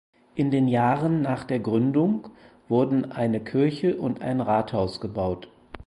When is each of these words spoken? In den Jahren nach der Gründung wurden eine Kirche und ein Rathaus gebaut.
In 0.33 0.49
den 0.49 0.67
Jahren 0.67 1.21
nach 1.21 1.43
der 1.43 1.59
Gründung 1.59 2.29
wurden 2.67 3.11
eine 3.11 3.39
Kirche 3.39 3.97
und 3.97 4.23
ein 4.23 4.41
Rathaus 4.41 4.99
gebaut. 4.99 5.51